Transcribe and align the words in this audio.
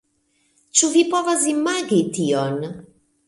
Ĉu 0.79 0.89
vi 0.95 1.03
povas 1.11 1.45
imagi 1.53 2.01
tion? 2.17 2.57